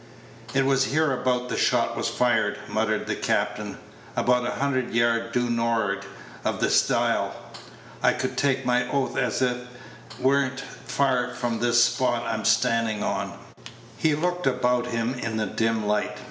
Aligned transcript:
"It 0.55 0.65
was 0.65 0.85
hereabout 0.85 1.47
the 1.49 1.55
shot 1.57 1.95
was 1.95 2.07
fired," 2.09 2.57
muttered 2.67 3.05
the 3.05 3.15
captain; 3.15 3.77
"about 4.15 4.47
a 4.47 4.55
hundred 4.57 4.95
yards 4.95 5.31
due 5.31 5.47
nor'ard 5.47 6.07
of 6.43 6.59
the 6.59 6.71
stile. 6.71 7.35
I 8.01 8.13
could 8.13 8.35
take 8.35 8.65
my 8.65 8.89
oath 8.89 9.15
as 9.15 9.43
it 9.43 9.67
were 10.19 10.45
n't 10.47 10.59
far 10.59 11.35
from 11.35 11.59
this 11.59 11.83
spot 11.83 12.23
I'm 12.25 12.45
standin' 12.45 13.03
on." 13.03 13.37
He 13.95 14.15
looked 14.15 14.47
about 14.47 14.87
him 14.87 15.13
in 15.13 15.37
the 15.37 15.45
dim 15.45 15.85
light. 15.85 16.17